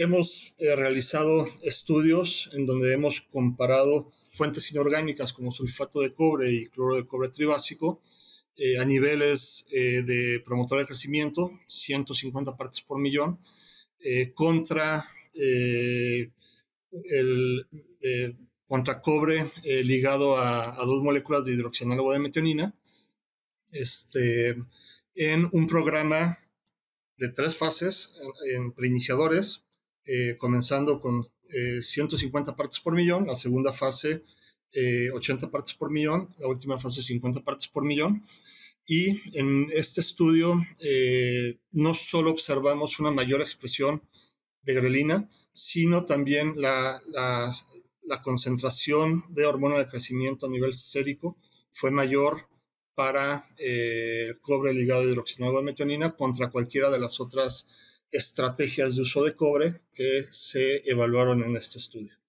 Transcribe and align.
hemos 0.00 0.54
eh, 0.56 0.74
realizado 0.74 1.46
estudios 1.62 2.48
en 2.54 2.64
donde 2.64 2.94
hemos 2.94 3.20
comparado 3.20 4.10
fuentes 4.30 4.70
inorgánicas 4.70 5.34
como 5.34 5.52
sulfato 5.52 6.00
de 6.00 6.14
cobre 6.14 6.50
y 6.50 6.68
cloro 6.68 6.96
de 6.96 7.06
cobre 7.06 7.28
tribásico 7.28 8.00
eh, 8.56 8.78
a 8.78 8.86
niveles 8.86 9.66
eh, 9.70 10.02
de 10.02 10.40
promotor 10.40 10.78
de 10.78 10.86
crecimiento, 10.86 11.50
150 11.66 12.56
partes 12.56 12.80
por 12.80 12.98
millón, 12.98 13.38
contra 14.34 15.06
el 15.34 16.32
contra 18.66 19.02
cobre 19.02 19.50
ligado 19.84 20.38
a, 20.38 20.74
dos 20.86 21.02
moléculas 21.02 21.44
de 21.44 21.52
hidroxianálogo 21.52 22.10
de 22.14 22.18
metionina, 22.18 22.74
este, 23.72 24.56
en 25.14 25.50
un 25.52 25.66
programa 25.66 26.38
de 27.18 27.28
tres 27.28 27.54
fases 27.54 28.14
en, 28.54 28.72
preiniciadores, 28.72 29.64
eh, 30.06 30.36
comenzando 30.38 31.00
con 31.00 31.26
150 31.82 32.50
eh, 32.50 32.54
partes 32.56 32.80
por 32.80 32.94
millón, 32.94 33.26
la 33.26 33.36
segunda 33.36 33.72
fase 33.72 34.22
80 35.12 35.46
eh, 35.46 35.48
partes 35.50 35.74
por 35.74 35.90
millón, 35.90 36.34
la 36.38 36.48
última 36.48 36.78
fase 36.78 37.02
50 37.02 37.42
partes 37.42 37.68
por 37.68 37.84
millón. 37.84 38.22
Y 38.86 39.20
en 39.38 39.68
este 39.72 40.00
estudio 40.00 40.60
no 41.70 41.94
solo 41.94 42.30
observamos 42.30 42.98
una 42.98 43.10
mayor 43.12 43.40
expresión 43.40 44.02
de 44.62 44.74
grelina, 44.74 45.30
sino 45.52 46.04
también 46.04 46.54
la, 46.60 47.00
la 48.02 48.22
concentración 48.22 49.22
de 49.30 49.46
hormona 49.46 49.78
de 49.78 49.86
crecimiento 49.86 50.46
a 50.46 50.50
nivel 50.50 50.72
sérico 50.72 51.36
fue 51.70 51.90
mayor 51.90 52.48
para 52.94 53.48
eh, 53.56 54.34
cobre 54.42 54.74
ligado 54.74 55.00
a 55.00 55.04
hidroxinado 55.04 55.56
de 55.56 55.62
metionina 55.62 56.14
contra 56.14 56.50
cualquiera 56.50 56.90
de 56.90 56.98
las 56.98 57.20
otras 57.20 57.66
estrategias 58.10 58.96
de 58.96 59.02
uso 59.02 59.24
de 59.24 59.34
cobre 59.34 59.80
que 59.92 60.24
se 60.30 60.88
evaluaron 60.90 61.42
en 61.42 61.56
este 61.56 61.78
estudio. 61.78 62.19